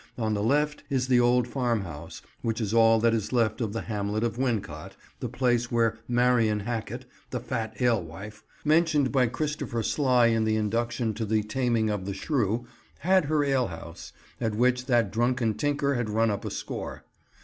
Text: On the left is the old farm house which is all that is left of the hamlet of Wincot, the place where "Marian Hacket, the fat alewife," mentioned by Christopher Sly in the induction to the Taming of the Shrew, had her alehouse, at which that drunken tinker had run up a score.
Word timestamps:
On 0.17 0.33
the 0.33 0.41
left 0.41 0.81
is 0.89 1.07
the 1.09 1.19
old 1.19 1.47
farm 1.47 1.81
house 1.81 2.23
which 2.41 2.59
is 2.59 2.73
all 2.73 2.99
that 3.01 3.13
is 3.13 3.31
left 3.31 3.61
of 3.61 3.71
the 3.71 3.81
hamlet 3.83 4.23
of 4.23 4.35
Wincot, 4.39 4.93
the 5.19 5.29
place 5.29 5.71
where 5.71 5.99
"Marian 6.07 6.61
Hacket, 6.61 7.05
the 7.29 7.39
fat 7.39 7.79
alewife," 7.79 8.43
mentioned 8.65 9.11
by 9.11 9.27
Christopher 9.27 9.83
Sly 9.83 10.25
in 10.25 10.43
the 10.43 10.55
induction 10.55 11.13
to 11.13 11.23
the 11.23 11.43
Taming 11.43 11.91
of 11.91 12.07
the 12.07 12.15
Shrew, 12.15 12.65
had 13.01 13.25
her 13.25 13.43
alehouse, 13.45 14.11
at 14.39 14.55
which 14.55 14.87
that 14.87 15.11
drunken 15.11 15.53
tinker 15.53 15.93
had 15.93 16.09
run 16.09 16.31
up 16.31 16.45
a 16.45 16.49
score. 16.49 17.03